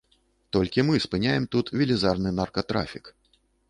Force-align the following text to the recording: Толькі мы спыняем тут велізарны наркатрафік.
Толькі 0.57 0.85
мы 0.87 1.03
спыняем 1.05 1.47
тут 1.57 1.71
велізарны 1.77 2.35
наркатрафік. 2.43 3.17